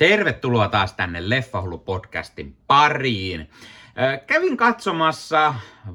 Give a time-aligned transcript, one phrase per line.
[0.00, 3.50] Tervetuloa taas tänne Leffahullu-podcastin pariin.
[4.26, 5.54] Kävin katsomassa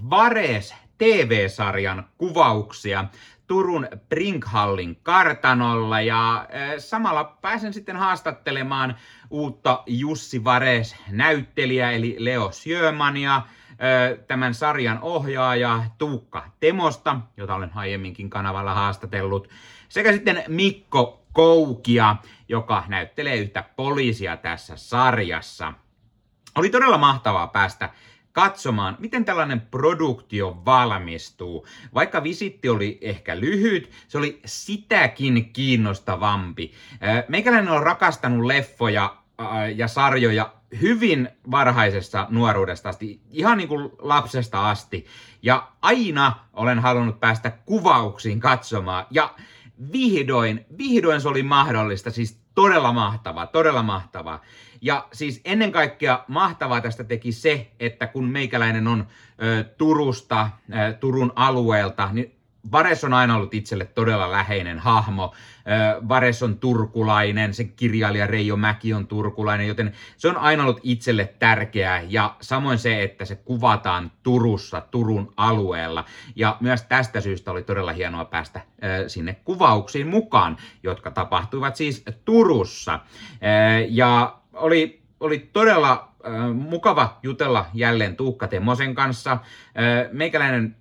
[0.09, 3.05] Vares TV-sarjan kuvauksia
[3.47, 6.47] Turun Brinkhallin kartanolla ja
[6.77, 8.95] samalla pääsen sitten haastattelemaan
[9.29, 13.41] uutta Jussi Vares näyttelijä eli Leo Sjömania,
[14.27, 19.49] tämän sarjan ohjaaja Tuukka Temosta, jota olen aiemminkin kanavalla haastatellut,
[19.89, 22.15] sekä sitten Mikko Koukia,
[22.49, 25.73] joka näyttelee yhtä poliisia tässä sarjassa.
[26.55, 27.89] Oli todella mahtavaa päästä
[28.31, 31.67] katsomaan, miten tällainen produktio valmistuu.
[31.93, 36.73] Vaikka visitti oli ehkä lyhyt, se oli sitäkin kiinnostavampi.
[37.27, 39.15] Meikäläinen on rakastanut leffoja
[39.75, 45.05] ja sarjoja hyvin varhaisesta nuoruudesta asti, ihan niin kuin lapsesta asti.
[45.41, 49.05] Ja aina olen halunnut päästä kuvauksiin katsomaan.
[49.11, 49.35] Ja
[49.91, 54.41] vihdoin, vihdoin se oli mahdollista, siis todella mahtavaa, todella mahtavaa.
[54.81, 59.07] Ja siis ennen kaikkea mahtavaa tästä teki se, että kun meikäläinen on
[59.43, 62.34] ö, Turusta, ö, Turun alueelta, niin
[62.71, 65.33] Vares on aina ollut itselle todella läheinen hahmo.
[66.09, 71.33] Vares on turkulainen, sen kirjailija Reijo Mäki on turkulainen, joten se on aina ollut itselle
[71.39, 72.01] tärkeää.
[72.07, 76.05] Ja samoin se, että se kuvataan Turussa, Turun alueella.
[76.35, 78.61] Ja myös tästä syystä oli todella hienoa päästä
[79.07, 82.99] sinne kuvauksiin mukaan, jotka tapahtuivat siis Turussa.
[83.89, 86.11] Ja oli, oli todella
[86.53, 89.37] mukava jutella jälleen Tuukka Temosen kanssa.
[90.11, 90.75] Meikäläinen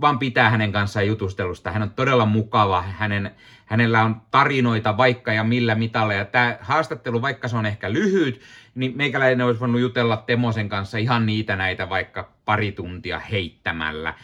[0.00, 1.70] vaan pitää hänen kanssaan jutustelusta.
[1.70, 2.82] Hän on todella mukava.
[2.82, 3.30] Hänen,
[3.66, 6.14] hänellä on tarinoita vaikka ja millä mitalla.
[6.14, 8.40] Ja tämä haastattelu, vaikka se on ehkä lyhyt,
[8.74, 14.14] niin meikäläinen olisi voinut jutella Temosen kanssa ihan niitä näitä vaikka pari tuntia heittämällä.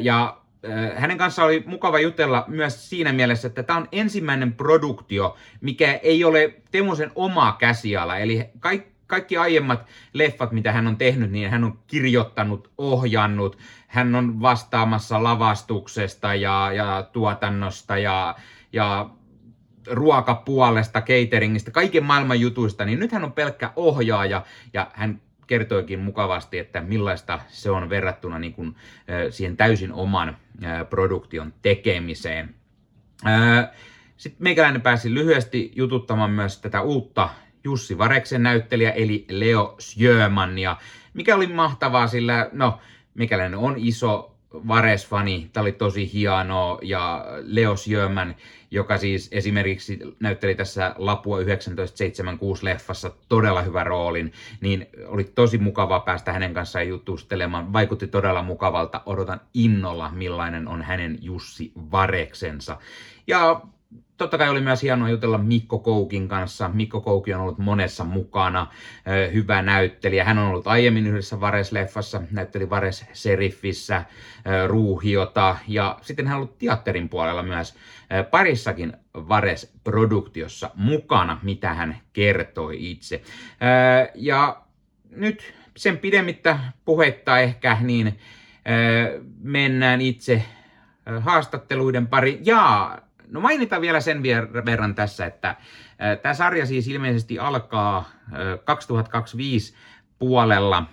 [0.00, 0.36] Ja
[0.96, 6.24] hänen kanssa oli mukava jutella myös siinä mielessä, että tämä on ensimmäinen produktio, mikä ei
[6.24, 8.18] ole Temosen oma käsiala.
[8.18, 14.14] Eli kaikki kaikki aiemmat leffat, mitä hän on tehnyt, niin hän on kirjoittanut, ohjannut, hän
[14.14, 18.34] on vastaamassa lavastuksesta ja, ja tuotannosta ja,
[18.72, 19.10] ja
[19.90, 26.58] ruokapuolesta, cateringista, kaiken maailman jutuista, niin nyt hän on pelkkä ohjaaja ja hän kertoikin mukavasti,
[26.58, 28.76] että millaista se on verrattuna niin kuin,
[29.30, 30.36] siihen täysin oman
[30.90, 32.54] produktion tekemiseen.
[34.16, 37.28] Sitten meikäläinen pääsi lyhyesti jututtamaan myös tätä uutta
[37.64, 40.76] Jussi Vareksen näyttelijä, eli Leo Sjömania,
[41.14, 42.78] mikä oli mahtavaa, sillä no,
[43.14, 44.34] mikäläinen on iso
[44.68, 48.34] Vares-fani, tämä oli tosi hienoa, ja Leo Sjöman,
[48.70, 56.32] joka siis esimerkiksi näytteli tässä Lapua 1976-leffassa todella hyvä roolin, niin oli tosi mukava päästä
[56.32, 57.72] hänen kanssaan jutustelemaan.
[57.72, 59.02] Vaikutti todella mukavalta.
[59.06, 62.76] Odotan innolla, millainen on hänen Jussi Vareksensa.
[63.26, 63.60] Ja
[64.16, 66.70] totta kai oli myös hienoa jutella Mikko Koukin kanssa.
[66.74, 68.66] Mikko Kouki on ollut monessa mukana,
[69.32, 70.24] hyvä näyttelijä.
[70.24, 74.04] Hän on ollut aiemmin yhdessä Vares-leffassa, näytteli Vares-seriffissä,
[74.66, 77.74] Ruuhiota ja sitten hän on ollut teatterin puolella myös
[78.30, 83.22] parissakin Vares-produktiossa mukana, mitä hän kertoi itse.
[84.14, 84.62] Ja
[85.10, 88.18] nyt sen pidemmittä puhetta ehkä, niin
[89.42, 90.42] mennään itse
[91.20, 92.40] haastatteluiden pari.
[92.44, 92.98] Ja
[93.34, 94.22] No mainitaan vielä sen
[94.64, 95.56] verran tässä, että
[96.22, 98.10] tämä sarja siis ilmeisesti alkaa
[98.64, 99.74] 2025
[100.18, 100.86] puolella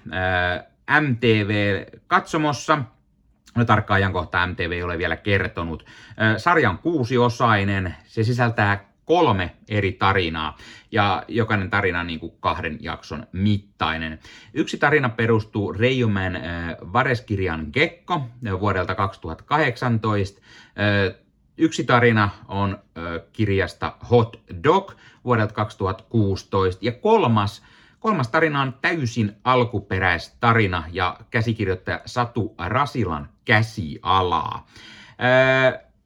[1.02, 2.78] MTV-katsomossa.
[3.56, 5.86] No, tarkkaa ajankohtaa MTV ei ole vielä kertonut.
[6.38, 10.58] Sarja on kuusiosainen, se sisältää kolme eri tarinaa
[10.92, 14.20] ja jokainen tarina on niin kuin kahden jakson mittainen.
[14.54, 16.44] Yksi tarina perustuu Reijomäen äh,
[16.94, 18.28] Vareskirjan Gekko
[18.60, 20.42] vuodelta 2018.
[20.42, 21.21] Äh,
[21.58, 22.80] Yksi tarina on
[23.34, 24.92] kirjasta Hot Dog
[25.26, 27.64] vuodelta 2016 ja kolmas,
[28.00, 34.68] kolmas tarina on täysin alkuperäistarina ja käsikirjoittaja Satu Rasilan käsialaa.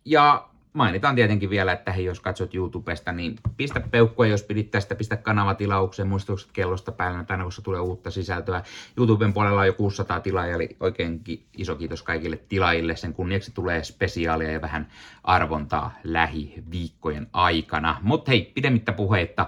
[0.05, 4.95] Ja mainitaan tietenkin vielä, että hei, jos katsot YouTubesta, niin pistä peukkua, jos pidit tästä,
[4.95, 8.63] pistä kanavatilaukseen, muistutukset kellosta päällä, tänä kun tulee uutta sisältöä.
[8.97, 12.95] YouTuben puolella on jo 600 tilaajaa, eli oikeinkin iso kiitos kaikille tilaajille.
[12.95, 14.87] Sen kunniaksi tulee spesiaalia ja vähän
[15.23, 17.97] arvontaa lähiviikkojen aikana.
[18.01, 19.47] Mutta hei, pidemmittä puheitta,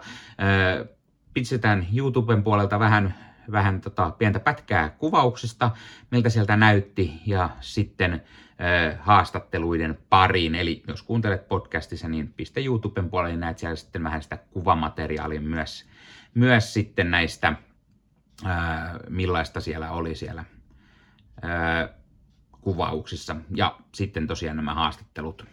[1.34, 3.16] pistetään YouTuben puolelta vähän
[3.52, 5.72] vähän tota, pientä pätkää kuvauksista,
[6.12, 8.22] miltä sieltä näytti, ja sitten
[9.00, 10.56] haastatteluiden pariin.
[10.56, 15.42] Eli jos kuuntelet podcastissa, niin pistä YouTuben puolelle, niin näet siellä sitten vähän sitä kuvamateriaalia
[15.42, 15.86] myös,
[16.34, 17.54] myös sitten näistä,
[19.10, 20.46] millaista siellä oli siellä
[22.62, 23.36] kuvauksissa.
[23.56, 25.46] Ja sitten tosiaan nämä haastattelut.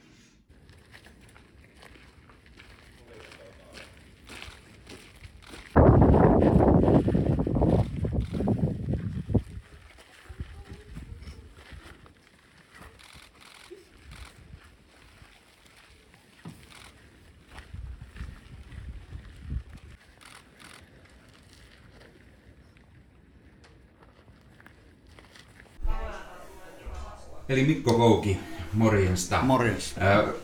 [27.55, 28.41] Eli Mikko Kouki,
[28.73, 29.43] morjesta.
[29.43, 29.95] Morjens.
[30.03, 30.35] Ö,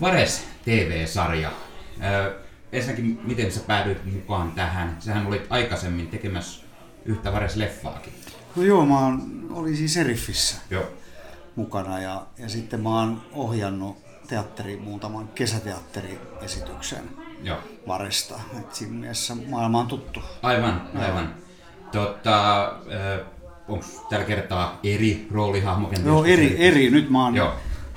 [0.00, 1.52] Vares TV-sarja.
[2.02, 2.34] Ö,
[2.72, 4.96] ensinnäkin, miten sä päädyit mukaan tähän?
[5.00, 6.64] Sähän olit aikaisemmin tekemässä
[7.04, 8.12] yhtä Vares-leffaakin.
[8.56, 10.84] No joo, mä oon, olin siis Seriffissä Joo.
[11.56, 13.96] mukana ja, ja sitten mä oon ohjannut
[14.28, 17.04] teatteri, muutaman kesäteatteriesityksen
[17.42, 17.58] Joo.
[17.86, 18.40] Varesta.
[18.58, 20.20] Et siinä mielessä maailma on tuttu.
[20.42, 21.34] Aivan, aivan.
[21.92, 22.72] Tota,
[23.68, 25.90] onko tällä kertaa eri roolihahmo?
[26.04, 26.90] Joo, eri, eri.
[26.90, 27.54] Nyt mä oon Joo.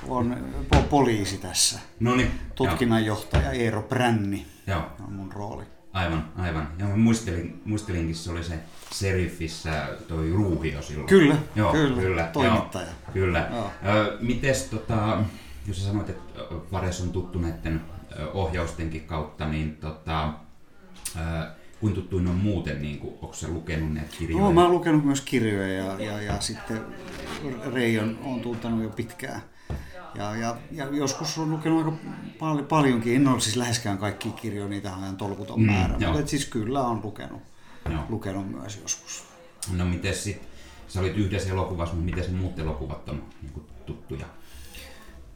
[0.08, 0.36] on
[0.76, 1.80] po- poliisi tässä.
[2.00, 2.30] No niin.
[2.54, 4.82] Tutkinnanjohtaja Eero Bränni Joo.
[5.06, 5.64] on mun rooli.
[5.92, 6.68] Aivan, aivan.
[6.78, 8.58] Ja mä muistelin, muistelinkin, se oli se
[8.92, 11.06] Seriffissä toi Ruuhio silloin.
[11.08, 12.22] Kyllä, Joo, kyllä, kyllä.
[12.32, 12.86] toimittaja.
[12.86, 13.48] Joo, kyllä.
[13.52, 13.70] Joo.
[13.86, 15.18] Ö, mites tota,
[15.66, 16.40] jos sä sanoit, että
[16.72, 17.80] Vares on tuttu näiden
[18.34, 20.32] ohjaustenkin kautta, niin tota,
[21.16, 21.46] ö,
[21.80, 24.42] kuin tuttuin on muuten, niin kuin, onko se lukenut näitä kirjoja?
[24.42, 26.80] Joo, mä oon lukenut myös kirjoja ja, ja, ja sitten
[27.72, 29.40] Reijon on tuntenut jo pitkään.
[30.14, 31.96] Ja, ja, ja joskus on lukenut aika
[32.38, 36.12] pal- paljonkin, en ole siis läheskään kaikki kirjoja, niitä on ihan tolkuton Mm, määrä, joo.
[36.12, 37.42] mutta siis kyllä on lukenut,
[37.90, 38.02] Joo.
[38.08, 39.24] lukenut myös joskus.
[39.76, 40.42] No miten sit,
[40.88, 44.26] sä olit yhdessä elokuvassa, mutta miten se muut elokuvat on niin kuin, tuttuja?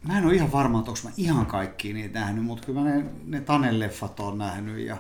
[0.09, 2.89] Mä en ole ihan varma, että onko mä ihan kaikki niitä nähnyt, mutta kyllä mä
[2.91, 4.97] ne, ne Tanen-leffat on nähnyt ja,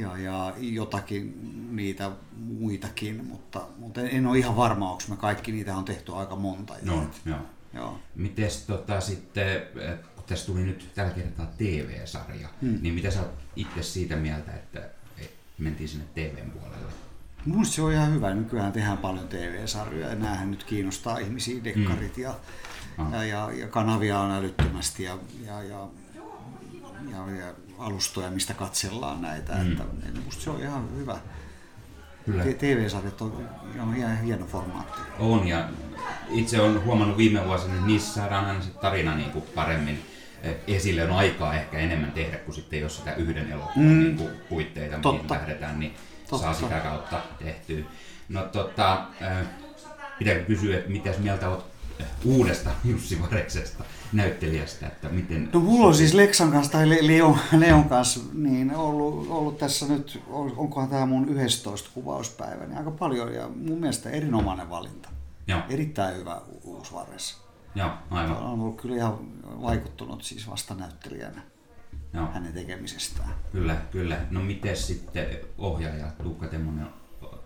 [0.00, 1.34] ja, ja jotakin
[1.76, 6.36] niitä muitakin, mutta, mutta en ole ihan varma, onko mä kaikki, niitä on tehty aika
[6.36, 6.74] monta.
[6.82, 7.38] No, joo.
[7.74, 7.98] Joo.
[8.14, 9.62] Mites tota sitten,
[10.14, 12.78] kun tässä tuli nyt tällä kertaa TV-sarja, hmm.
[12.82, 16.92] niin mitä sä oot itse siitä mieltä, että eh, mentiin sinne TVn puolelle?
[17.44, 18.34] Minusta se on ihan hyvä.
[18.34, 22.34] Nykyään tehdään paljon TV-sarjoja ja näähän nyt kiinnostaa ihmisiä, dekkarit ja,
[22.98, 23.12] Ah.
[23.12, 25.86] ja, ja, ja kanavia on älyttömästi ja, ja, ja,
[27.10, 29.52] ja, ja alustoja, mistä katsellaan näitä.
[29.52, 29.72] Mm.
[29.72, 31.18] Että, minusta se on ihan hyvä.
[32.24, 32.44] Kyllä.
[32.44, 33.48] TV-sarjat on,
[33.80, 35.00] on ihan hieno formaatti.
[35.18, 35.68] On ja
[36.28, 40.02] itse olen huomannut viime vuosina, että niissä saadaan aina se tarina niin kuin paremmin
[40.42, 41.04] eh, esille.
[41.04, 43.98] On aikaa ehkä enemmän tehdä, kun sitten jos sitä yhden elokuvan mm.
[43.98, 45.34] niin kuin puitteita, mihin Totta.
[45.34, 45.94] lähdetään, niin
[46.30, 46.44] Totta.
[46.44, 47.84] saa sitä kautta tehtyä.
[48.28, 49.46] No tota, äh,
[50.18, 51.64] pitääkö kysyä, että mitäs mieltä olet
[52.24, 55.50] uudesta Jussi Vareksesta näyttelijästä, että miten...
[55.52, 59.86] No mulla on siis Leksan kanssa tai Le- Leon, Leon kanssa niin ollut, ollut tässä
[59.88, 65.08] nyt, on- onkohan tämä mun 11 kuvauspäivä, niin aika paljon ja mun mielestä erinomainen valinta.
[65.46, 67.36] Joo, Erittäin hyvä uusi Vares.
[67.74, 68.36] joo, aivan.
[68.36, 69.18] On ollut kyllä ihan
[69.62, 71.42] vaikuttunut siis vasta näyttelijänä
[72.14, 72.26] Joo.
[72.34, 73.34] hänen tekemisestään.
[73.52, 74.18] Kyllä, kyllä.
[74.30, 75.26] No miten sitten
[75.58, 76.92] ohjaaja Tuukka Temmonen on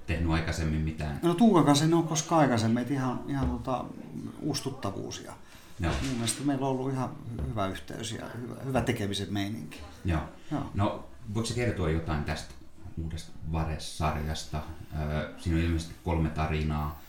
[0.07, 1.21] tehnyt aikaisemmin mitään?
[1.23, 3.85] No Tuukan kanssa en ole koskaan aikaisemmin, että ihan, ihan tota,
[4.41, 5.23] uustuttavuus.
[5.25, 5.33] Ja
[5.81, 7.11] Joo, mun mielestä meillä on ollut ihan
[7.49, 9.81] hyvä yhteys ja hyvä, hyvä tekemisen meininki.
[10.05, 10.21] joo.
[10.51, 10.71] Joo.
[10.75, 11.05] No
[11.35, 12.55] voiko se kertoa jotain tästä
[13.03, 14.63] uudesta Vares-sarjasta?
[15.39, 17.01] Siinä on ilmeisesti kolme tarinaa.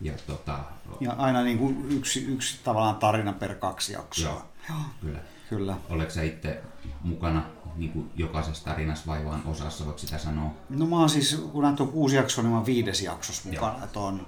[0.00, 0.58] Ja tota,
[1.00, 4.28] Ja aina niin kuin yksi, yksi tavallaan tarina per kaksi jaksoa.
[4.28, 4.42] Joo.
[4.68, 4.78] Joo.
[5.00, 5.18] kyllä.
[5.50, 5.76] Kyllä.
[5.88, 6.62] Oletko sä itse
[7.02, 7.44] mukana
[7.76, 10.50] niin kuin jokaisessa tarinassa vai vaan osassa, voiko sitä sanoa?
[10.68, 13.84] No mä oon siis, kun näitä on kuusi jaksoa, niin mä oon viides jaksossa mukana.
[13.84, 14.26] Että on,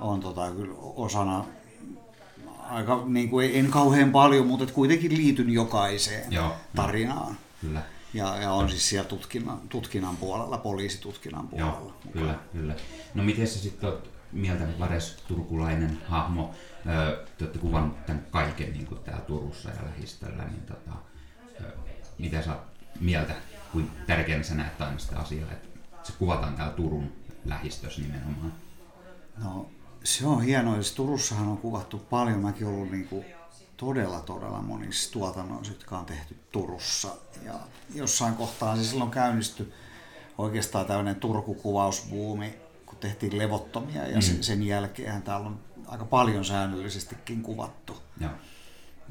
[0.00, 1.44] on tota, kyllä osana
[2.68, 7.36] aika, niin kuin, en kauhean paljon, mutta kuitenkin liityn jokaiseen Joo, tarinaan.
[7.60, 7.82] Kyllä.
[8.14, 11.72] Ja, ja on siis siellä tutkinnan, tutkinnan puolella, poliisitutkinnan puolella.
[11.72, 12.74] Joo, kyllä, kyllä.
[13.14, 16.50] No miten sä sitten oot mieltä Vares Turkulainen hahmo?
[17.38, 20.96] Te olette kuvannut tämän kaiken niin kuin täällä Turussa ja lähistöllä, niin tota,
[22.18, 22.56] mitä sä
[23.00, 23.34] mieltä,
[23.72, 25.68] kuin tärkeänä sä näet aina sitä asiaa, että
[26.02, 27.12] se kuvataan täällä Turun
[27.44, 28.52] lähistössä nimenomaan?
[29.44, 29.68] No
[30.04, 33.24] se on hienoa, siis Turussahan on kuvattu paljon, mäkin ollut niin kuin
[33.76, 37.08] todella todella monissa tuotannoissa, jotka on tehty Turussa.
[37.44, 37.54] Ja
[37.94, 39.72] jossain kohtaa se silloin käynnistyi
[40.38, 42.54] oikeastaan tämmöinen Turku-kuvausbuumi,
[42.86, 47.96] kun tehtiin levottomia ja sen, sen jälkeen täällä on aika paljon säännöllisestikin kuvattu.
[48.20, 48.30] Joo,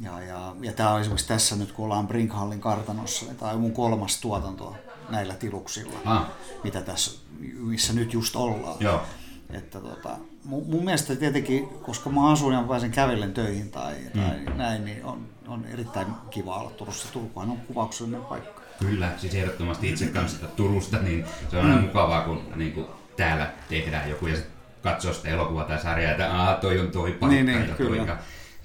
[0.01, 3.59] Ja, ja, ja tämä on esimerkiksi tässä nyt, kun ollaan Brinkhallin kartanossa, niin tämä on
[3.59, 4.75] mun kolmas tuotanto
[5.09, 6.25] näillä tiluksilla, Ah.
[6.63, 7.19] mitä tässä,
[7.57, 8.75] missä nyt just ollaan.
[8.79, 9.01] joo,
[9.49, 10.09] Että tota,
[10.45, 14.57] mun, mun mielestä tietenkin, koska mä asun ja mä pääsen kävellen töihin tai, tai Mm.
[14.57, 17.07] näin, niin on, on erittäin kiva olla Turussa.
[17.13, 18.61] Turkuhan on kuvauksellinen paikka.
[18.79, 19.09] kyllä.
[19.17, 22.87] Siis ehdottomasti itse kanssa Turusta, niin se on aina mukavaa, kun niin kuin
[23.17, 24.37] täällä tehdään joku ja
[24.83, 28.17] katsoo sitä elokuvaa tai sarjaa, että Aa, toi on toi paikka Niin, niin, ja kyllä.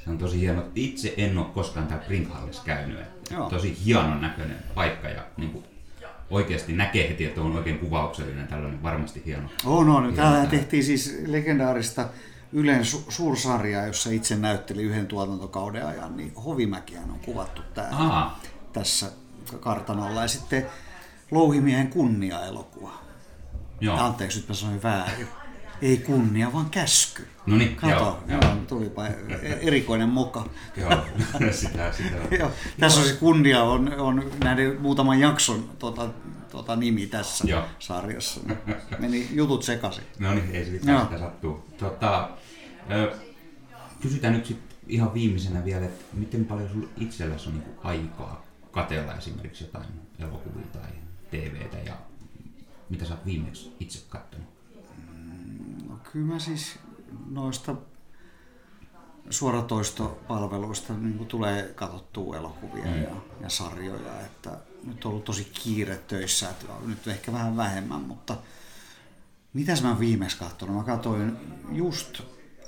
[0.05, 0.63] Se on tosi hieno.
[0.75, 3.01] Itse en ole koskaan täällä Brinkhallissa käynyt.
[3.01, 3.51] Että Joo.
[3.51, 5.65] tosi hienon näköinen paikka ja niin kuin,
[6.31, 9.49] oikeasti näkee heti, että on oikein kuvauksellinen tällainen varmasti hieno.
[9.65, 10.47] Oh, no, no, täällä tää.
[10.47, 12.09] tehtiin siis legendaarista
[12.53, 18.41] Ylen su- suursarjaa, jossa itse näytteli yhden tuotantokauden ajan, niin Hovimäkihän on kuvattu täällä, Aa,
[18.73, 19.11] tässä
[19.61, 20.23] kartanolla.
[20.23, 20.67] Ja sitten
[21.31, 22.93] Louhimiehen kunnia-elokuva.
[23.81, 23.99] joo.
[23.99, 25.27] Anteeksi, nyt mä sanoin väärin.
[25.83, 27.27] Ei kunnia, vaan käsky.
[27.47, 29.07] No niin, Kato, joo, joo, tulipa
[29.61, 30.49] erikoinen moka.
[30.77, 30.91] Joo,
[31.51, 32.37] sitä, sitä.
[32.39, 36.09] Joo, tässä on se kunnia, on, on näiden muutaman jakson tota,
[36.51, 37.65] tota nimi tässä Joo.
[37.79, 38.41] sarjassa.
[38.99, 40.05] Meni jutut sekaisin.
[40.19, 41.05] No niin, ei se mitään, Joo.
[41.05, 41.65] sitä sattuu.
[41.79, 42.31] Tota,
[44.01, 44.59] kysytään nyt sit
[44.89, 49.87] ihan viimeisenä vielä, että miten paljon sulla itselläsi on niinku aikaa katella esimerkiksi jotain
[50.19, 50.91] elokuvia tai
[51.31, 51.95] TVtä ja
[52.89, 54.50] mitä sä oot viimeksi itse katsonut?
[56.11, 56.79] No, kyllä mä siis
[57.31, 57.75] noista
[59.31, 63.03] suoratoistopalveluista niin tulee katsottua elokuvia Mm.
[63.03, 68.01] ja, ja sarjoja, että nyt on ollut tosi kiire töissä, että nyt ehkä vähän vähemmän,
[68.01, 68.37] mutta
[69.53, 70.77] mitäs mä viimeksi katsonut?
[70.77, 71.37] Mä katsoin
[71.73, 72.21] just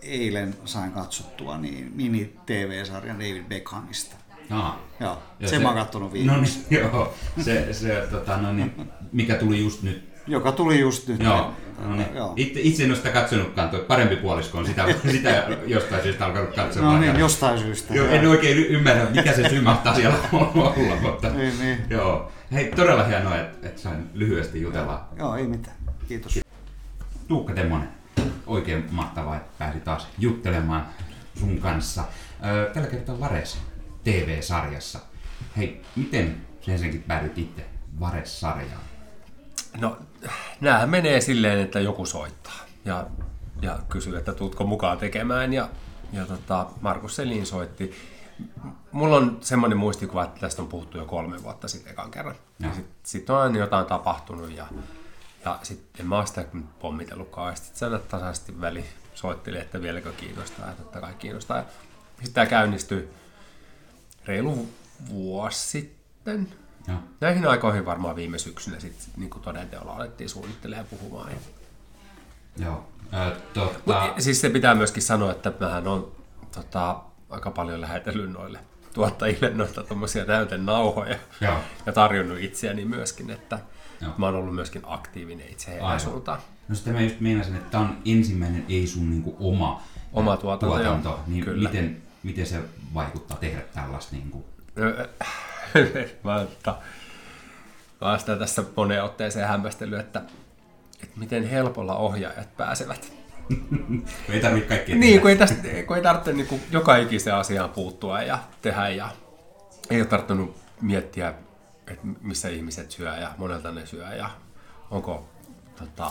[0.02, 4.16] eilen sain katsottua niin mini-TV-sarjan David Beckhamista.
[4.50, 6.58] Aa, Joo, Ja sen mä oon kattonut No viimeksi.
[6.70, 7.14] niin, joo.
[7.40, 10.11] Se, se tota, no niin, mikä tuli just nyt.
[10.26, 11.20] Joka tuli just nyt.
[11.22, 12.14] Joo, no niin.
[12.14, 12.32] Joo.
[12.36, 16.54] Itse, itse en ole sitä katsonut, tuo parempi puolisko on sitä, sitä jostain syystä alkanut
[16.54, 16.94] katsomaan.
[16.94, 17.94] No niin, jostain syystä.
[17.94, 21.78] Joo, en oikein ymmärrä, mikä se syy mahtaa siellä olla, mutta Niin, niin.
[21.90, 22.32] joo.
[22.52, 25.08] Hei, todella hienoa, että, että sain lyhyesti jutella.
[25.18, 25.76] Joo, ei mitään.
[26.08, 26.40] Kiitos.
[27.28, 27.88] Tuukka Temmonen,
[28.46, 30.86] oikein mahtavaa, että pääsi taas juttelemaan
[31.40, 32.04] sun kanssa.
[32.46, 33.58] Öö, tällä kertaa Vares
[34.04, 34.98] TV-sarjassa.
[35.56, 37.64] Hei, miten sen senkin päädyit itse
[38.00, 38.80] Vares-sarjaan?
[39.80, 39.98] No,
[40.60, 43.06] näähän menee silleen, että joku soittaa ja,
[43.62, 45.52] ja kysyy, että tuutko mukaan tekemään.
[45.52, 45.68] Ja,
[46.12, 47.94] ja tota, Markus Selin soitti.
[48.92, 52.34] Mulla on semmoinen muistikuva, että tästä on puhuttu jo kolme vuotta sitten ekan kerran.
[52.74, 54.66] Sitten sit on aina jotain tapahtunut ja,
[55.44, 57.68] ja sitten en mä sitä nyt pommitellut kauheasti.
[57.68, 61.56] Sitten tasaisesti väli soitteli, että vieläkö kiinnostaa ja totta kai kiinnostaa.
[61.56, 61.64] Ja
[62.16, 63.08] sitten tämä käynnistyi
[64.26, 64.68] reilu
[65.08, 66.48] vuosi sitten.
[66.88, 66.98] Joo.
[67.20, 71.30] Näihin aikoihin varmaan viime syksynä sitten niin todenteolla alettiin suunnittelemaan ja puhumaan.
[71.32, 71.36] Ja...
[72.64, 72.88] Joo.
[73.14, 76.12] Öö, tota, Mut, siis se pitää myöskin sanoa, että mähän on
[76.54, 78.58] tota, aika paljon lähetellyt noille
[78.94, 81.56] tuottajille noita tommosia näytenauhoja Joo.
[81.86, 83.58] ja tarjonnut itseäni myöskin, että
[84.00, 84.12] Joo.
[84.16, 86.38] mä oon ollut myöskin aktiivinen itse heidän suuntaan.
[86.68, 90.76] No sitä mä just meinasin, että tämä on ensimmäinen ei sun niinku oma, Oma tuotanto,
[90.76, 91.08] tuotanto.
[91.08, 91.20] joo.
[91.26, 91.68] Niin Kyllä.
[91.68, 92.60] miten, miten se
[92.94, 94.44] vaikuttaa tehdä tällaista niinku,
[94.76, 95.24] mä, että,
[98.00, 100.22] mä sitä tässä moneen otteeseen hämmästellyt, että,
[101.02, 103.12] että miten helpolla ohjaajat pääsevät.
[104.28, 107.70] Ei tarvitse kaikkea Niin, kun ei, tästä, kun ei tarvitse niin kuin joka ikiseen asiaan
[107.70, 109.08] puuttua ja tehdä ja
[109.90, 111.34] ei ole tarvinnut miettiä,
[111.86, 114.30] että missä ihmiset syö ja monelta ne syö ja
[114.90, 115.28] onko
[115.78, 116.10] tota,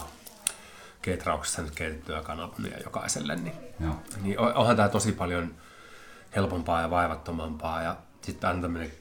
[1.02, 3.96] ketrauksessa nyt keitettyä kanaplia jokaiselle, niin, Joo.
[4.22, 5.56] niin on- onhan tämä tosi paljon
[6.36, 8.92] helpompaa ja vaivattomampaa ja sitten aina tämmöinen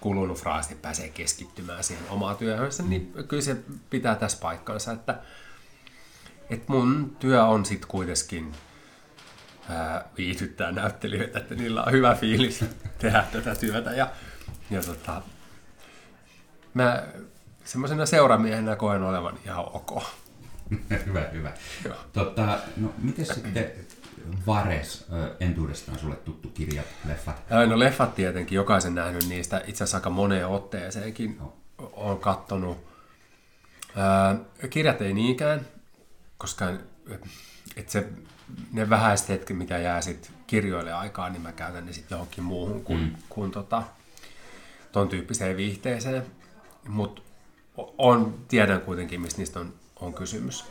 [0.00, 3.56] kulunut fraasi, että pääsee keskittymään siihen omaan työhönsä, niin kyllä se
[3.90, 5.18] pitää tässä paikkansa, että
[6.50, 8.52] et mun työ on sitten kuitenkin
[9.68, 12.64] ää, viihdyttää näyttelijöitä, että niillä on hyvä fiilis
[12.98, 13.90] tehdä tätä työtä.
[13.90, 14.10] Ja,
[14.70, 15.22] ja tota,
[16.74, 17.06] mä
[17.64, 20.02] semmoisena seuramiehenä koen olevan ihan ok.
[21.06, 21.52] hyvä, hyvä.
[21.84, 21.96] Joo.
[22.12, 23.72] Tota, no miten sitten
[24.46, 25.06] Vares,
[25.40, 27.42] entuudestaan sulle tuttu kirjat, leffat?
[27.68, 31.40] No leffat tietenkin, jokaisen nähnyt niistä, itse asiassa aika moneen otteeseenkin
[31.92, 32.86] on kattonut.
[34.70, 35.60] Kirjat ei niinkään,
[36.38, 36.70] koska
[37.76, 38.08] et se,
[38.72, 42.84] ne vähäiset hetket, mitä jää sit kirjoille aikaa, niin mä käytän ne sitten johonkin muuhun
[42.84, 43.14] kuin, mm.
[43.28, 43.82] kuin tota,
[44.92, 46.26] ton tyyppiseen viihteeseen.
[46.88, 47.22] Mutta
[47.98, 50.64] on, tiedän kuitenkin, mistä niistä on, on kysymys.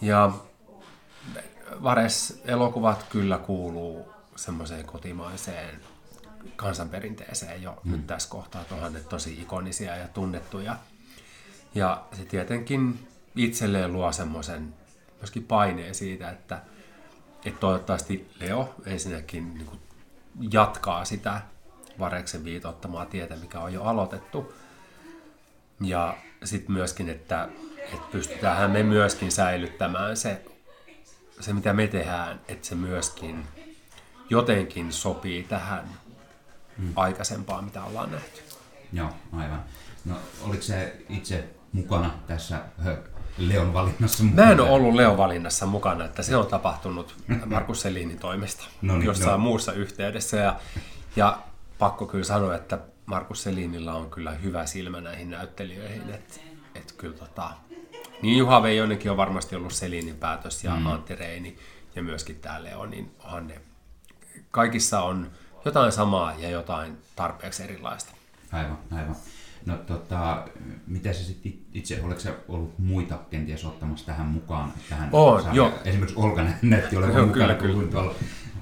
[0.00, 0.32] Ja
[1.82, 5.80] Vares-elokuvat kyllä kuuluu semmoiseen kotimaiseen
[6.56, 7.92] kansanperinteeseen jo mm.
[7.92, 10.76] nyt tässä kohtaa, että onhan ne tosi ikonisia ja tunnettuja.
[11.74, 14.74] Ja se tietenkin itselleen luo semmoisen
[15.20, 16.62] myöskin paineen siitä, että,
[17.44, 19.80] että toivottavasti Leo ensinnäkin niin kuin
[20.50, 21.40] jatkaa sitä
[21.98, 24.54] Vareksen viitoittamaa tietä, mikä on jo aloitettu.
[25.80, 30.42] Ja sitten myöskin, että, että pystytään me myöskin säilyttämään se,
[31.40, 33.46] se, mitä me tehdään, että se myöskin
[34.30, 35.88] jotenkin sopii tähän
[36.78, 36.92] hmm.
[36.96, 38.40] aikaisempaan, mitä ollaan nähty.
[38.92, 39.64] Joo, aivan.
[40.04, 42.60] No oliko se itse mukana tässä
[43.38, 44.24] Leon valinnassa?
[44.24, 44.50] Mä mukana?
[44.50, 47.14] en ole ollut Leo valinnassa mukana, että se on tapahtunut
[47.46, 49.38] Markus Selinin toimesta No niin, jossain joo.
[49.38, 50.36] muussa yhteydessä.
[50.36, 50.60] Ja,
[51.16, 51.38] ja
[51.78, 56.10] pakko kyllä sanoa, että Markus Selinillä on kyllä hyvä silmä näihin näyttelijöihin.
[56.10, 56.40] Että
[56.74, 57.50] et kyllä tota,
[58.22, 60.86] niin Juha Veijonenkin on varmasti ollut Selinin päätös ja mm.
[60.86, 61.56] Antti Reini
[61.94, 63.60] ja myöskin tämä Leo, niin onhan ne,
[64.50, 65.30] kaikissa on
[65.64, 68.12] jotain samaa ja jotain tarpeeksi erilaista.
[68.52, 69.16] Aivan, aivan.
[69.66, 70.44] No tota,
[70.86, 74.72] miten se sitten itse, oletko se ollut muita kenties ottamassa tähän mukaan?
[74.88, 75.56] Tähän Oon, sarjaan?
[75.56, 75.72] joo.
[75.84, 77.74] Esimerkiksi Olga Netti ole Joo, mukana, kyllä, kun kyllä.
[77.74, 78.14] luin tuolla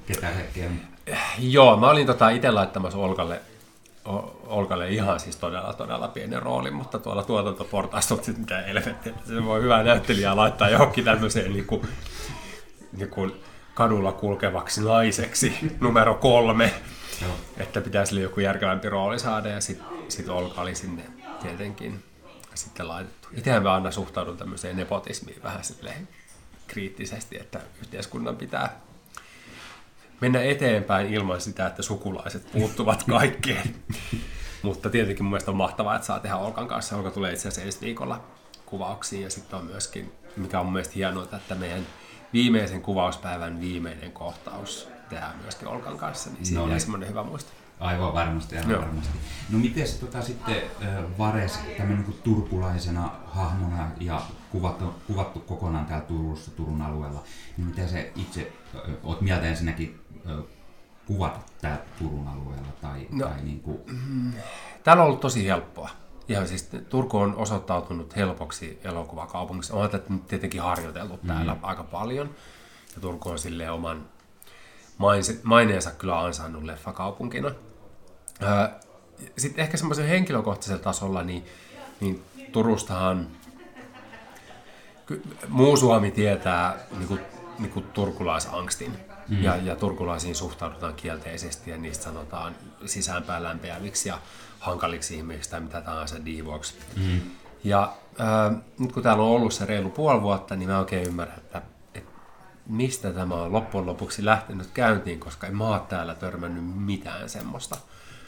[0.06, 0.70] ketä kaikkea.
[1.38, 3.40] Joo, mä olin tota itse laittamassa Olkalle,
[4.46, 9.12] Olkalle ihan siis todella, todella pienen roolin, mutta tuolla tuotantoportaassa on sitten mitä helvettiä.
[9.12, 11.88] että Se voi hyvää näyttelijää laittaa johonkin tämmöiseen niin kuin,
[12.96, 13.32] niin kuin
[13.74, 16.74] kadulla kulkevaksi naiseksi numero kolme.
[17.22, 17.32] Joo.
[17.56, 21.02] Että pitäisi sille joku järkevämpi rooli saada ja sitten sit Olka oli sinne
[21.42, 22.04] tietenkin
[22.54, 23.28] sitten laitettu.
[23.36, 26.08] Itsehän mä aina suhtaudun tämmöiseen nepotismiin vähän silleen
[26.66, 28.80] kriittisesti, että yhteiskunnan pitää
[30.24, 33.74] mennä eteenpäin ilman sitä, että sukulaiset puuttuvat kaikkeen.
[34.62, 36.96] Mutta tietenkin mun mielestä on mahtavaa, että saa tehdä Olkan kanssa.
[36.96, 38.24] Olka tulee itse asiassa ensi viikolla
[38.66, 41.86] kuvauksiin ja sitten on myöskin, mikä on mun mielestä hienoa, että meidän
[42.32, 46.80] viimeisen kuvauspäivän viimeinen kohtaus tehdään myöskin Olkan kanssa, niin siinä No niin.
[46.80, 47.50] semmoinen hyvä muisto.
[47.80, 48.80] Aivan varmasti, aivan Joo.
[48.82, 49.18] varmasti.
[49.50, 56.06] No miten tota sitten äh, Vares tämmöinen niin turkulaisena hahmona ja kuvattu, kuvattu kokonaan täällä
[56.06, 57.22] Turussa, Turun alueella,
[57.56, 60.00] niin miten se itse, äh, oot mieltä ensinnäkin
[60.30, 60.44] äh,
[61.06, 63.26] kuvata täällä Turun alueella tai, No.
[63.26, 63.78] tai niin kuin,
[64.84, 65.90] Täällä on ollut tosi helppoa.
[66.28, 69.72] Ihan siis Turku on osoittautunut helpoksi elokuvakaupungiksi.
[69.72, 72.30] Onhan tätä nyt tietenkin harjoiteltu täällä aika paljon.
[72.94, 74.06] Ja Turku on silleen oman
[75.42, 77.50] maineensa kyllä ansainnut leffakaupunkina.
[79.38, 81.44] Sitten ehkä semmoisen henkilökohtaisella tasolla, niin,
[82.00, 83.28] niin Turustahan
[85.48, 87.20] muu Suomi tietää niin kuin,
[87.58, 88.98] niin kuin turkulaisangstin.
[89.28, 89.42] Mm.
[89.42, 94.18] Ja, ja turkulaisiin suhtaudutaan kielteisesti ja niistä sanotaan sisäänpäin lämpeäviksi ja
[94.58, 96.74] hankaliksi ihmisiksi tai mitä tahansa divoiksi.
[96.96, 97.20] Mm.
[97.64, 101.38] Ja äh, nyt kun täällä on ollut se reilu puoli vuotta, niin mä oikein ymmärrän,
[101.38, 101.62] että
[102.66, 107.76] mistä tämä on loppujen lopuksi lähtenyt käyntiin, koska en mä oon täällä törmännyt mitään semmoista.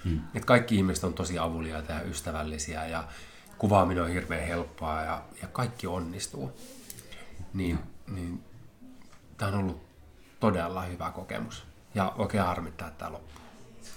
[0.04, 0.20] Mm.
[0.34, 3.04] Että kaikki ihmiset on tosi avuliaita ja ystävällisiä ja
[3.58, 6.52] kuvaaminen on hirveän helppoa ja, ja kaikki onnistuu.
[7.54, 8.44] Niin, niin
[9.36, 9.86] tämä on ollut
[10.40, 11.64] todella hyvä kokemus.
[11.94, 13.42] Ja oikein harmittaa, että tämä loppuu.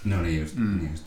[0.04, 0.78] no niin just, mm.
[0.78, 1.04] niin just.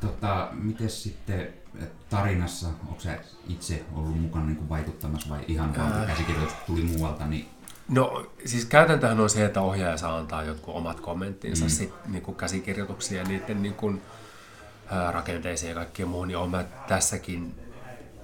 [0.00, 5.76] Tota, miten sitten äh, tarinassa, onko se itse ollut mukana niin kuin vaikuttamassa vai ihan
[5.76, 7.48] vaan kun käsikirjoitus tuli muualta, niin
[7.88, 11.70] No siis käytäntöhän on se, että ohjaaja saa antaa jotkut omat kommenttinsa mm.
[11.70, 14.02] sit, niin kuin käsikirjoituksiin ja niiden niin kuin,
[14.90, 17.54] ää, rakenteisiin ja kaikkeen muuhun, niin olen mä tässäkin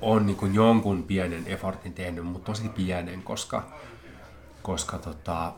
[0.01, 3.68] on niin kuin jonkun pienen effortin tehnyt, mutta tosi pienen, koska,
[4.62, 5.53] koska tota,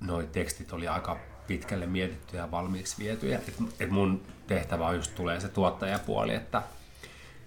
[0.00, 3.38] noi tekstit oli aika pitkälle mietittyjä ja valmiiksi vietyjä.
[3.38, 6.62] Et, et mun tehtävä on just tulee se tuottajapuoli, että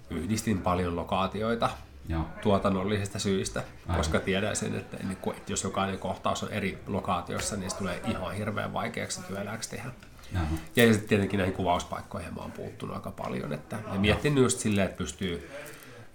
[0.09, 1.69] yhdistin paljon lokaatioita
[2.09, 2.25] joo.
[2.41, 3.97] tuotannollisista syistä, Aivan.
[3.97, 8.01] koska tiedän sen, että, niin että jos jokainen kohtaus on eri lokaatiossa, niin se tulee
[8.07, 9.91] ihan hirveän vaikeaksi työläksi tehdä.
[10.33, 10.45] Jaha.
[10.75, 14.85] Ja sitten tietenkin näihin kuvauspaikkoihin mä oon puuttunut aika paljon, että ja miettinyt just silleen,
[14.85, 15.49] että pystyy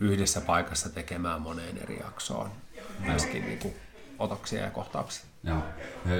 [0.00, 2.50] yhdessä paikassa tekemään moneen eri jaksoon
[2.98, 3.74] myöskin niin kuin,
[4.18, 5.24] otoksia ja kohtauksia.
[5.44, 5.62] Joo.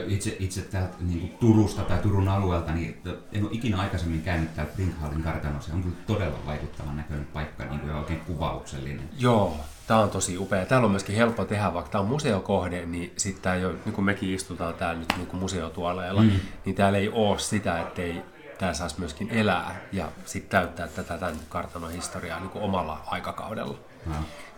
[0.07, 4.55] Itse, itse täältä niin kuin Turusta tai Turun alueelta, niin en ole ikinä aikaisemmin käynyt
[4.55, 5.75] täällä Brinkhallin kartanossa.
[5.75, 9.09] On kyllä todella vaikuttavan näköinen paikka niin kuin, ja oikein kuvauksellinen.
[9.19, 9.57] Joo,
[9.87, 10.67] tämä on tosi upea.
[10.67, 14.05] Täällä on myöskin helppo tehdä, vaikka tämä on museokohde, niin sitten tämä ole, niin kuin
[14.05, 16.31] mekin istutaan täällä nyt niin kuin museotuoleilla, mm.
[16.65, 18.23] niin täällä ei ole sitä, ettei
[18.59, 23.79] tämä saisi myöskin elää ja sitten täyttää tätä tämän kartanon historiaa niin kuin omalla aikakaudella.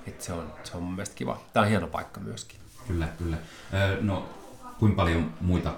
[0.06, 1.40] Et se, on, se on mun mielestä kiva.
[1.52, 2.60] Tämä on hieno paikka myöskin.
[2.88, 3.36] Kyllä, kyllä.
[4.00, 4.28] No,
[4.78, 5.74] kuinka paljon muita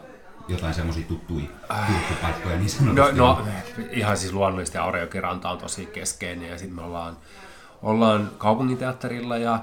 [0.48, 1.46] jotain semmoisia tuttuja
[1.86, 3.48] turkkupaikkoja niin No, sanotusti no on?
[3.90, 7.16] ihan siis luonnollisesti Aurejokiranta on tosi keskeinen ja sitten me ollaan,
[7.82, 9.60] ollaan kaupunginteatterilla ja,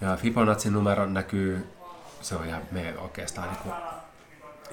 [0.00, 1.66] ja Fibonacci numero näkyy,
[2.20, 3.74] se on ihan me oikeastaan niin kuin,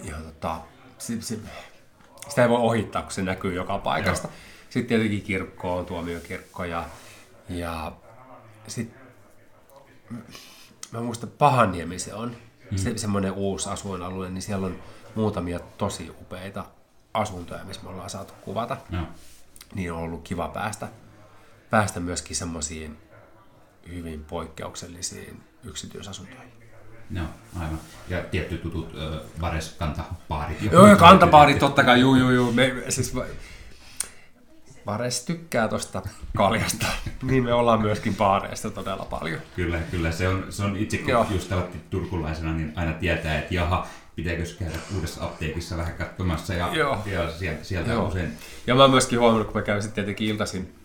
[0.04, 0.58] ihan tota,
[0.98, 1.40] se, se,
[2.30, 4.28] sitä ei voi ohittaa, kun se näkyy joka paikasta.
[4.70, 6.86] Sitten tietenkin kirkko on tuomiokirkko ja,
[7.50, 7.92] ja
[8.68, 9.00] sitten
[10.92, 12.36] mä muistan Pahaniemi se on,
[12.72, 12.78] mm.
[12.78, 14.80] se, semmoinen uusi asuinalue, niin siellä on
[15.16, 16.66] muutamia tosi upeita
[17.14, 18.78] asuntoja, missä me ollaan saatu kuvata.
[18.90, 19.04] Joo.
[19.76, 20.88] Niin on ollut kiva päästä,
[21.70, 22.98] päästä myöskin semmoisiin
[23.90, 26.52] hyvin poikkeuksellisiin yksityisasuntoihin.
[27.12, 27.26] Joo,
[27.60, 27.80] aivan.
[28.10, 30.72] Ja tietty tutut ö, Vares kantapaarit.
[30.72, 32.52] Joo, ja kantapaarit totta kai, juu, juu, juu.
[32.52, 33.14] Me, siis,
[34.88, 36.02] Vares tykkää tosta
[36.38, 36.86] kaljasta,
[37.30, 39.40] niin me ollaan myöskin baareista todella paljon.
[39.56, 40.12] Kyllä, kyllä.
[40.12, 41.28] Se on, se on itsekin Joo.
[41.30, 41.52] just
[41.90, 46.54] turkulaisena, niin aina tietää, että jaha, pitääkö käydä uudessa apteekissa vähän katsomassa.
[46.54, 46.98] Ja, Joo.
[47.06, 48.08] ja sieltä, sieltä Joo.
[48.08, 50.76] usein Ja mä oon myöskin huomannut, kun mä käyn sitten tietenkin iltaisin,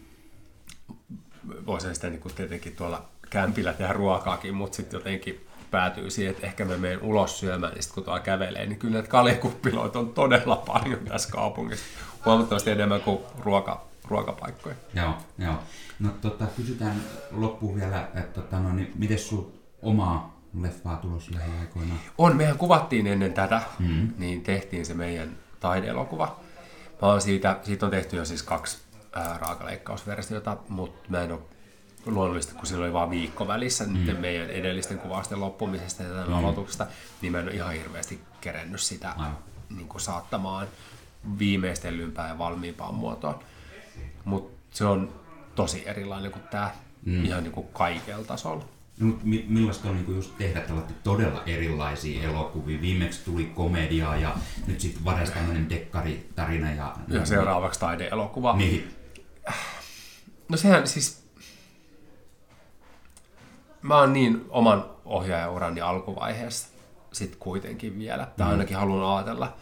[1.67, 6.47] voisin sitä niin kuin tietenkin tuolla kämpillä tehdä ruokaakin, mutta sitten jotenkin päätyy siihen, että
[6.47, 10.15] ehkä mä menen ulos syömään, niin sitten kun tuolla kävelee, niin kyllä näitä kaljakuppiloita on
[10.15, 11.85] todella paljon tässä kaupungissa.
[12.25, 14.75] Huomattavasti enemmän kuin ruoka, ruokapaikkoja.
[14.95, 15.55] Joo, joo.
[16.01, 21.95] No tota, kysytään loppuun vielä, että tota, no, niin, miten sun omaa leffaa tulossa lähiaikoina?
[22.19, 24.11] On, mehän kuvattiin ennen tätä, mm.
[24.19, 26.41] niin tehtiin se meidän taideelokuva.
[27.03, 28.79] Mä oon siitä, siitä on tehty jo siis kaksi
[29.13, 31.41] ää, raakaleikkausversiota, mutta mä en ole
[32.07, 33.93] luonnollista, kun sillä oli vain viikko välissä mm.
[33.93, 36.35] nyt meidän edellisten kuvausten loppumisesta ja tämän mm.
[36.35, 36.87] aloituksesta,
[37.23, 39.15] niin mä en ole ihan hirveästi kerennyt sitä
[39.77, 40.67] niin kuin saattamaan
[41.39, 43.39] viimeistellympään ja valmiimpaan muotoon.
[44.25, 45.13] Mutta se on
[45.55, 46.71] tosi erilainen kuin tämä
[47.05, 47.25] mm.
[47.25, 48.65] ihan niin kuin kaikella tasolla.
[48.99, 52.81] No, mutta millaista on niin just tehdä tällaisia todella erilaisia elokuvia?
[52.81, 56.73] Viimeksi tuli komediaa ja nyt sitten vares tämmöinen dekkaritarina.
[56.73, 58.57] Ja, ja seuraavaksi taideelokuva.
[58.57, 58.95] Niin.
[60.49, 61.23] No sehän siis...
[63.83, 66.69] Mä oon niin oman ohjaajaurani alkuvaiheessa
[67.13, 68.53] sit kuitenkin vielä, tai mm.
[68.53, 69.57] ainakin haluan ajatella,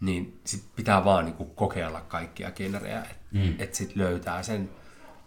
[0.00, 3.54] niin sit pitää vaan niinku kokeilla kaikkia genrejä, että mm.
[3.58, 4.70] et sit löytää sen,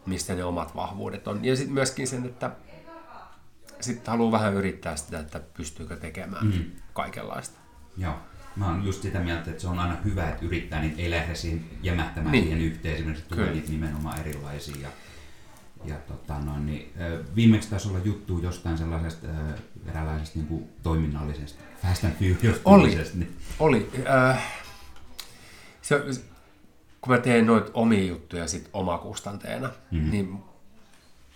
[0.06, 1.46] mistä ne omat vahvuudet on.
[1.46, 2.52] Ja sitten myöskin sen, että
[3.82, 6.66] sitten haluaa vähän yrittää sitä, että pystyykö tekemään mm.
[6.94, 7.60] kaikenlaista.
[7.98, 8.14] Joo.
[8.56, 11.36] Mä oon just sitä mieltä, että se on aina hyvä, että yrittää, niin ei lähde
[11.36, 12.44] siihen jämähtämään niin.
[12.44, 12.96] siihen yhteen.
[12.96, 14.76] Esimerkiksi tulee niitä nimenomaan erilaisia.
[14.82, 14.90] Ja,
[15.86, 16.94] ja tota noin, niin,
[17.36, 19.28] viimeksi taisi olla juttu jostain sellaisesta
[19.86, 23.38] eräänlaisesta niin kuin toiminnallisesta Fast and Furious Oli, niin.
[23.60, 23.90] oli.
[24.10, 24.61] Äh,
[25.82, 26.02] se,
[27.02, 30.12] kun mä teen noita omia juttuja sit omakustanteena, mm-hmm.
[30.12, 30.44] niin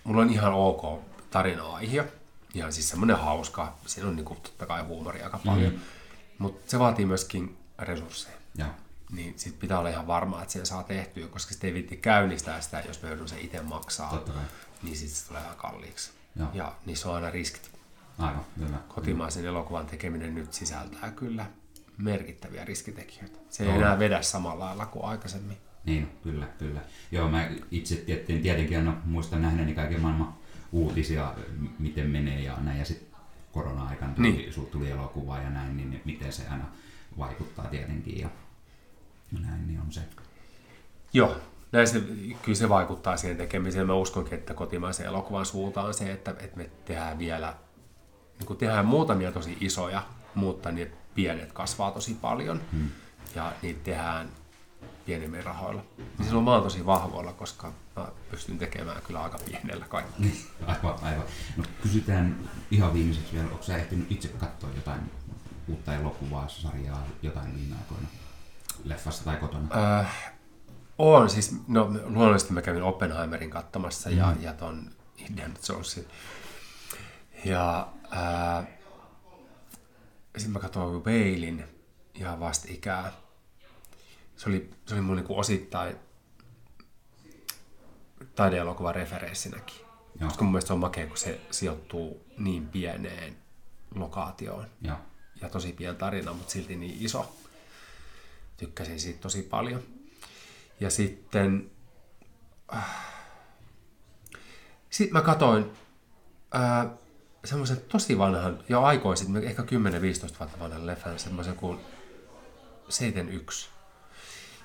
[0.04, 2.04] mulla on ihan ok tarina-aihe
[2.56, 3.78] ihan siis semmoinen hauska.
[3.86, 5.72] Siinä on niin kuin, totta kai huumoria aika paljon.
[5.72, 5.80] Mm.
[6.38, 8.36] Mutta se vaatii myöskin resursseja.
[8.56, 8.66] Ja.
[9.12, 12.60] Niin sit pitää olla ihan varma, että sen saa tehtyä, koska sitten ei viitti käynnistää
[12.60, 14.10] sitä, jos me joudun sen itse maksaa.
[14.10, 14.42] Totta kai.
[14.82, 16.10] Niin sitten se tulee ihan kalliiksi.
[16.36, 16.46] Ja.
[16.54, 17.70] ja niissä on aina riskit.
[18.18, 18.78] Aivan, kyllä.
[18.88, 21.46] Kotimaisen elokuvan tekeminen nyt sisältää kyllä
[21.98, 23.38] merkittäviä riskitekijöitä.
[23.48, 23.76] Se ei no.
[23.76, 25.56] enää vedä samalla lailla kuin aikaisemmin.
[25.84, 26.80] Niin, kyllä, kyllä.
[27.12, 30.34] Joo, mä itse tietenkin, tietenkin aina muistan nähneeni kaiken maailman
[30.72, 31.34] uutisia,
[31.78, 32.78] miten menee ja näin.
[32.78, 33.18] Ja sitten
[33.52, 34.66] korona-aikana tuli, niin.
[34.70, 36.64] tuli elokuva ja näin, niin miten se aina
[37.18, 38.18] vaikuttaa tietenkin.
[38.18, 38.28] Ja
[39.40, 40.00] näin, niin on se.
[41.12, 41.36] Joo,
[41.72, 42.00] näin se,
[42.42, 43.86] kyllä se vaikuttaa siihen tekemiseen.
[43.86, 47.54] Mä uskonkin, että kotimaisen elokuvan suunta on se, että, että me tehdään vielä,
[48.38, 50.02] niin kuin tehdään muutamia tosi isoja,
[50.34, 52.60] mutta ne pienet kasvaa tosi paljon.
[52.72, 52.88] Hmm.
[53.34, 54.28] Ja niitä tehdään
[55.06, 55.82] pienemmillä rahoilla.
[55.98, 60.22] Niin silloin mä oon tosi vahvoilla, koska mä pystyn tekemään kyllä aika pienellä kaikki.
[60.22, 61.24] Niin, aivan, aivan.
[61.56, 65.00] No, kysytään ihan viimeiseksi vielä, onko sä ehtinyt itse katsoa jotain
[65.68, 68.08] uutta elokuvaa, sarjaa, jotain viime aikoina,
[68.84, 69.98] leffassa tai kotona?
[70.00, 70.34] Äh,
[70.98, 74.16] on, siis no, luonnollisesti mä kävin Oppenheimerin katsomassa mm.
[74.16, 76.06] ja, ja ton Indiana Jonesin.
[77.44, 78.66] Ja äh,
[80.36, 81.64] sitten mä katsoin Veilin
[82.14, 83.12] ihan vastikään
[84.36, 85.96] se oli, se oli mun niin kuin osittain
[88.34, 89.76] taideelokuvan referenssinäkin.
[90.20, 90.28] Joo.
[90.28, 93.36] Koska mun mielestä se on makea, kun se sijoittuu niin pieneen
[93.94, 94.66] lokaatioon.
[94.82, 94.96] Joo.
[95.40, 97.36] Ja tosi pieni tarina, mutta silti niin iso.
[98.56, 99.82] Tykkäsin siitä tosi paljon.
[100.80, 101.70] Ja sitten...
[102.74, 102.96] Äh,
[104.90, 105.70] sitten mä katoin
[106.54, 106.86] äh,
[107.46, 109.66] semmoisen tosi vanhan, jo aikoisin, ehkä 10-15
[110.38, 111.80] vuotta vanhan leffan, semmoisen kuin
[112.88, 113.68] 71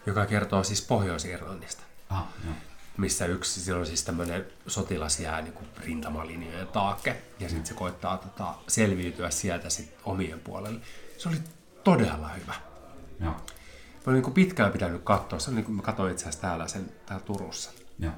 [0.05, 1.83] joka kertoo siis Pohjois-Irlannista.
[2.09, 2.23] Ah,
[2.97, 8.17] missä yksi, silloin siis tämmöinen sotilas jää niin kuin rintamalinjojen taakke, ja sitten se koittaa
[8.17, 10.79] tota, selviytyä sieltä sit omien puolelle.
[11.17, 11.37] Se oli
[11.83, 12.53] todella hyvä.
[13.19, 13.31] Joo.
[13.31, 16.41] Mä olin niin kuin pitkään pitänyt katsoa, se on niin kuin mä katsoin itse asiassa
[16.41, 17.71] täällä, sen, täällä Turussa.
[17.99, 18.13] Joo.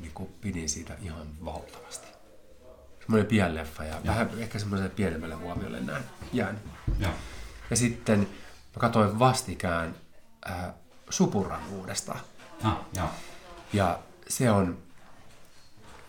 [0.00, 2.17] Niin kuin pidin siitä ihan valtavasti.
[3.08, 4.00] Semmoinen pien leffa ja, ja.
[4.04, 6.62] vähän ehkä semmoiselle pienemmälle huomiolle näin jäänyt.
[6.98, 7.12] Joo.
[7.70, 9.94] Ja sitten mä katsoin vastikään
[10.50, 10.56] äh,
[11.10, 12.20] Supuran uudestaan.
[12.62, 13.08] Ah, joo.
[13.72, 14.78] Ja se on,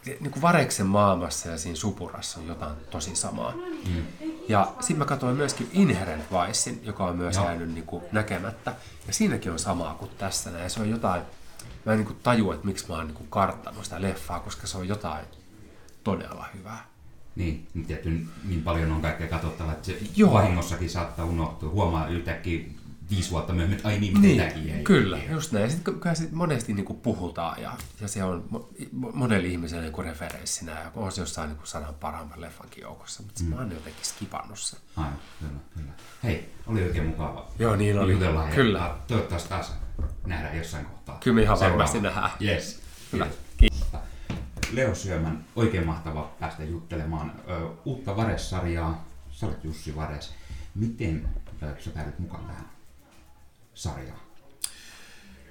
[0.06, 3.54] niin kuin Vareksen maailmassa ja siinä Supurassa on jotain tosi samaa.
[3.86, 4.06] Mm.
[4.50, 8.74] Ja sitten mä katsoin myöskin Inherent Vicein, joka on myös jäänyt niin kuin näkemättä.
[9.08, 10.50] Ja siinäkin on samaa kuin tässä.
[10.50, 11.22] Ja se on jotain,
[11.86, 14.68] mä en niin kuin tajua, että miksi mä oon niin kuin karttanut sitä leffaa, koska
[14.68, 15.26] se on jotain
[16.04, 16.86] todella hyvää.
[17.36, 18.10] Niin, tietty
[18.44, 20.34] niin paljon on kaikkea katsottavaa, että se Joo.
[20.34, 21.70] vahingossakin saattaa unohtua.
[21.70, 22.60] Huomaa yhtäkkiä
[23.10, 24.84] viisi vuotta myöhemmin, että ai niin, niin jäi.
[24.84, 25.72] Kyllä, just näin.
[25.72, 28.66] Sitten kyllä sit monesti niin kuin puhutaan ja, ja se on
[29.14, 33.44] monelle ihmiselle niin kuin referenssinä ja on se jossain niin sanan parhaimman leffankin joukossa, mutta
[33.44, 33.50] mm.
[33.50, 34.80] mä oon jotenkin skipannut sen.
[34.98, 35.92] Aivan, kyllä, kyllä.
[36.24, 37.48] Hei, oli oikein mukava.
[37.60, 38.12] Joo, niin oli.
[38.12, 38.80] Jutella kyllä.
[38.80, 39.74] Ja toivottavasti taas
[40.26, 41.18] nähdään jossain kohtaa.
[41.24, 42.32] Kyllä me ihan varmasti nähdään.
[42.42, 42.82] Yes.
[43.14, 43.28] Hyvä.
[43.58, 43.80] Kiitos.
[44.72, 49.06] Leo Syömän, oikein mahtava päästä juttelemaan ö, uutta Vares-sarjaa.
[49.32, 50.34] Sä olet Jussi Vares.
[50.76, 51.30] Miten
[51.80, 52.70] sä päädyt mukaan tähän
[53.74, 54.20] sarjaa?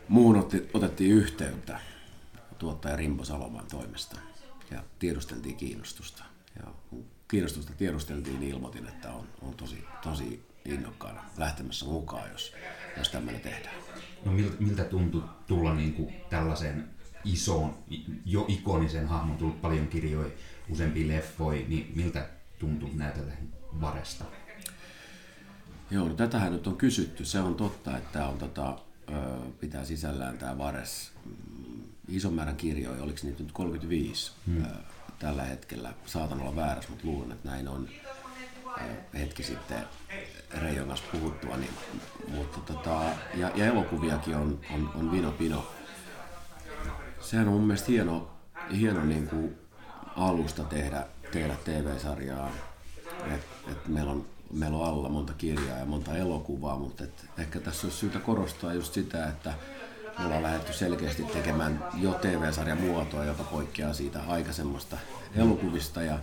[0.09, 1.81] Muun otti, otettiin yhteyttä
[2.59, 4.17] tuottaja Rimbo Saloman toimesta.
[4.71, 6.25] Ja tiedusteltiin kiinnostusta.
[6.57, 12.55] Ja kun kiinnostusta tiedusteltiin, niin ilmoitin, että on, on tosi, tosi innokkaana lähtemässä mukaan, jos,
[12.97, 13.75] jos tämmöinen tehdään.
[14.25, 17.75] No miltä, miltä tuntui tulla niin kuin tällaisen isoon,
[18.25, 20.31] jo ikonisen hahmon, tullut paljon kirjoja,
[20.71, 22.29] useampia leffoja, niin miltä
[22.59, 23.33] tuntui näytellä
[23.81, 24.25] Varesta?
[25.91, 27.25] Joo, no tätähän nyt on kysytty.
[27.25, 28.79] Se on totta, että on tota,
[29.61, 34.65] pitää sisällään tämä Vares mm, ison määrän kirjoja, oliko niitä nyt 35 hmm.
[35.19, 35.95] tällä hetkellä.
[36.07, 37.89] Saatan olla väärässä, mutta luulen, että näin on
[39.15, 39.79] hetki sitten
[40.51, 41.57] Reijon kanssa puhuttua.
[41.57, 41.71] Niin,
[42.29, 43.03] mutta tota,
[43.35, 45.73] ja, ja, elokuviakin on, on, on Vino Pino.
[47.21, 48.31] Sehän on mun mielestä hieno,
[48.79, 49.59] hieno niin kuin
[50.17, 52.51] alusta tehdä, tehdä TV-sarjaa.
[53.35, 57.61] Et, et meillä on meillä on alla monta kirjaa ja monta elokuvaa, mutta et ehkä
[57.61, 59.55] tässä olisi syytä korostaa just sitä, että
[60.19, 64.97] me ollaan lähdetty selkeästi tekemään jo TV-sarjan muotoa, joka poikkeaa siitä aikaisemmasta
[65.35, 66.19] elokuvista ja,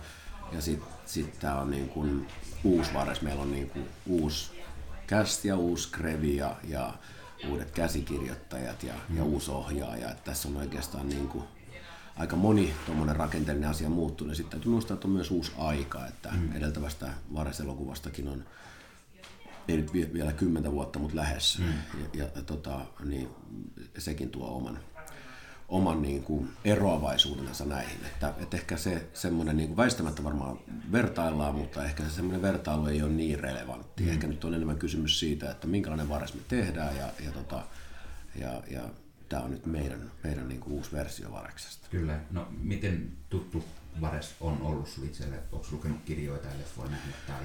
[0.52, 2.26] ja sitten sit tämä on niin kuin
[2.64, 4.50] uusi vares, meillä on niin kuin uusi
[5.08, 6.92] cast ja uusi krevi ja, ja
[7.50, 10.10] uudet käsikirjoittajat ja, ja uusi ohjaaja.
[10.10, 11.44] Et tässä on oikeastaan niin kuin
[12.16, 14.30] aika moni tuommoinen rakenteellinen asia muuttunut.
[14.30, 16.56] Ja sitten täytyy muistaa, että on myös uusi aika, että mm.
[16.56, 18.44] edeltävästä Vares-elokuvastakin on
[19.68, 21.58] ei nyt vielä kymmentä vuotta, mutta lähes.
[21.58, 21.64] Mm.
[22.00, 23.28] Ja, ja, ja tota, niin,
[23.98, 24.78] sekin tuo oman,
[25.68, 28.06] oman niin kuin eroavaisuutensa näihin.
[28.06, 30.58] Että, että ehkä se semmoinen, niin kuin väistämättä varmaan
[30.92, 34.02] vertaillaan, mutta ehkä se semmoinen vertailu ei ole niin relevantti.
[34.02, 34.10] Mm.
[34.10, 37.62] Ehkä nyt on enemmän kysymys siitä, että minkälainen vares me tehdään ja, ja, tota,
[38.34, 38.82] ja, ja
[39.28, 41.86] tämä on nyt meidän, meidän niin kuin uusi versio Vareksesta.
[41.90, 42.20] Kyllä.
[42.30, 43.64] No miten tuttu
[44.00, 45.38] Vares on ollut sinulle itselle?
[45.52, 46.90] Onko lukenut kirjoja tai leffoja
[47.26, 47.42] tai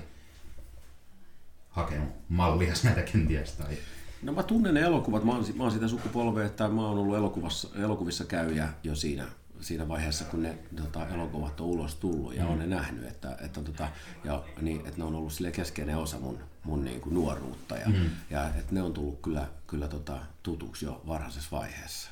[1.70, 3.52] hakenut mallia näitä kenties?
[3.52, 3.78] Tai...
[4.24, 5.24] No mä tunnen ne elokuvat.
[5.24, 9.26] Mä oon, mä oon sitä sukupolvea, että mä oon ollut elokuvassa, elokuvissa käyjä jo siinä
[9.62, 12.50] siinä vaiheessa, kun ne tota, elokuvat on ulos tullut ja mm.
[12.50, 13.88] on ne nähnyt, että, että, tota,
[14.24, 17.90] ja, niin, että ne on ollut sille keskeinen osa mun, mun niin kuin nuoruutta ja,
[17.90, 18.10] mm.
[18.30, 22.10] ja että ne on tullut kyllä, kyllä tota, tutuksi jo varhaisessa vaiheessa.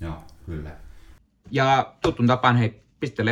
[0.00, 0.70] Joo, kyllä.
[1.50, 3.22] Ja tutun tapaan, hei, pistä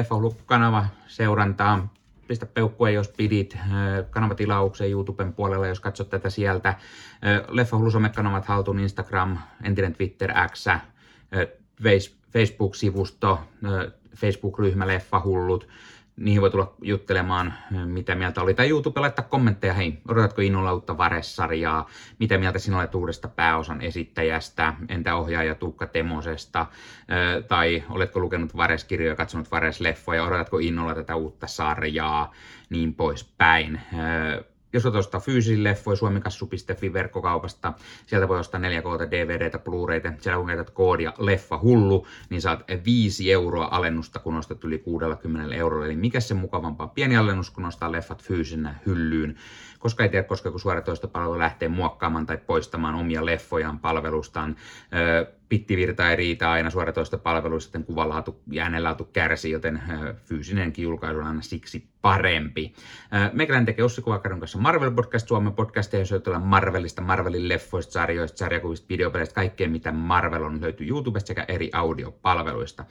[0.46, 1.94] kanava seurantaa,
[2.30, 3.64] pistä peukkua, jos pidit, äh,
[4.10, 6.68] kanavatilaukseen YouTuben puolella, jos katsot tätä sieltä.
[6.68, 6.76] Äh,
[7.48, 10.80] Leffahullu somekanavat haltuun Instagram, entinen Twitter, X, äh,
[12.32, 13.40] Facebook-sivusto,
[14.16, 15.68] Facebook-ryhmä Leffahullut,
[16.20, 17.54] niihin voi tulla juttelemaan,
[17.84, 18.54] mitä mieltä oli.
[18.54, 23.80] Tai YouTube laittaa kommentteja, hei, odotatko innolla uutta Vares-sarjaa, mitä mieltä sinä olet uudesta pääosan
[23.80, 26.66] esittäjästä, entä ohjaaja Tuukka Temosesta,
[27.48, 32.32] tai oletko lukenut Vares-kirjoja, katsonut Vares-leffoja, odotatko innolla tätä uutta sarjaa,
[32.70, 33.80] niin poispäin.
[34.72, 37.72] Jos olet ostaa fyysisiä leffoja suomikassu.fi verkkokaupasta,
[38.06, 40.12] sieltä voi ostaa 4K, DVDtä, Blu-rayta.
[40.18, 45.54] Siellä kun käytät koodia leffa hullu, niin saat 5 euroa alennusta, kun ostat yli 60
[45.54, 45.86] eurolla.
[45.86, 46.88] Eli mikä se mukavampaa?
[46.88, 49.36] Pieni alennus, kun ostaa leffat fyysisenä hyllyyn
[49.80, 54.56] koska ei tiedä, koska kun suoratoistopalvelu lähtee muokkaamaan tai poistamaan omia leffojaan palvelustaan.
[55.48, 59.82] Pittivirta ei riitä aina suoratoistopalveluissa, sitten kuvalaatu ja äänenlaatu kärsii, joten
[60.24, 62.74] fyysinenkin julkaisu on aina siksi parempi.
[63.32, 68.38] Meikäläinen tekee Ossi Kuvakadon kanssa Marvel Podcast, Suomen podcast, jossa jutellaan Marvelista, Marvelin leffoista, sarjoista,
[68.38, 72.84] sarjakuvista, videopeleistä, kaikkea mitä Marvel on löytyy YouTubesta sekä eri audiopalveluista.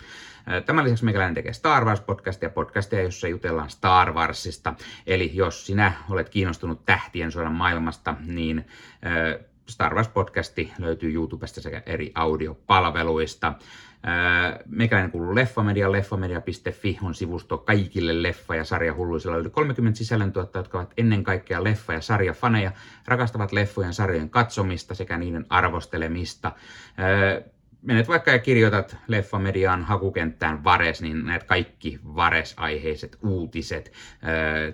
[0.66, 4.74] Tämän lisäksi meikäläinen tekee Star Wars podcastia, podcastia, jossa jutellaan Star Warsista.
[5.08, 8.66] Eli jos sinä olet kiinnostunut tähtien sodan maailmasta, niin
[9.70, 13.54] Star Wars-podcasti löytyy YouTubesta sekä eri audiopalveluista.
[14.66, 15.92] Meikäläinen kuuluu Leffamedia.
[15.92, 19.38] Leffamedia.fi on sivusto kaikille leffa- ja sarjahulluisilla.
[19.38, 22.72] Yli 30 sisällöntuottajia, jotka ovat ennen kaikkea leffa- ja sarjafaneja,
[23.08, 26.52] rakastavat leffojen sarjojen katsomista sekä niiden arvostelemista
[27.82, 33.92] menet vaikka ja kirjoitat Leffamedian hakukenttään Vares, niin näet kaikki Vares-aiheiset uutiset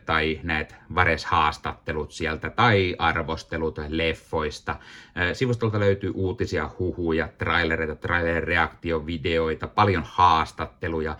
[0.05, 4.75] tai näet Vares-haastattelut sieltä tai arvostelut leffoista.
[5.33, 11.17] Sivustolta löytyy uutisia, huhuja, trailereita, trailer-reaktiovideoita, paljon haastatteluja.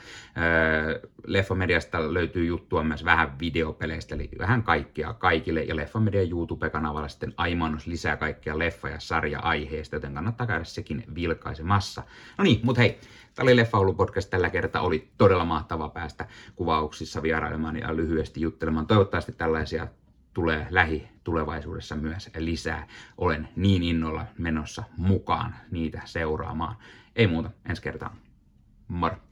[1.28, 5.64] Leffamediasta löytyy juttua myös vähän videopeleistä, eli vähän kaikkia kaikille.
[5.64, 11.04] Ja Leffamedian YouTube-kanavalla sitten aimanos lisää kaikkia leffa- ja sarja-aiheista, joten kannattaa käydä sekin
[11.76, 12.04] vilkaisemassa.
[12.38, 13.00] No niin, mutta hei,
[13.36, 14.82] tämä oli Leffa podcast tällä kertaa.
[14.82, 18.88] Oli todella mahtava päästä kuvauksissa vierailemaan ja lyhyesti juttelemaan.
[18.88, 19.88] Toivottavasti tällaisia
[20.34, 22.88] tulee lähitulevaisuudessa myös lisää.
[23.18, 26.76] Olen niin innolla menossa mukaan niitä seuraamaan.
[27.16, 28.18] Ei muuta, ensi kertaan.
[28.88, 29.25] Moro!